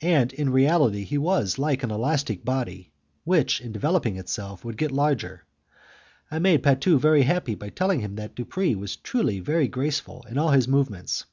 And 0.00 0.32
in 0.32 0.48
reality 0.48 1.04
he 1.04 1.18
was 1.18 1.58
like 1.58 1.82
an 1.82 1.90
elastic 1.90 2.42
body 2.42 2.90
which, 3.24 3.60
in 3.60 3.70
developing 3.70 4.16
itself, 4.16 4.64
would 4.64 4.78
get 4.78 4.90
larger. 4.90 5.44
I 6.30 6.38
made 6.38 6.62
Patu 6.62 6.98
very 6.98 7.24
happy 7.24 7.54
by 7.54 7.68
telling 7.68 8.00
him 8.00 8.14
that 8.14 8.34
Dupres 8.34 8.76
was 8.76 8.96
truly 8.96 9.40
very 9.40 9.68
graceful 9.68 10.24
in 10.26 10.38
all 10.38 10.52
his 10.52 10.68
movements. 10.68 11.26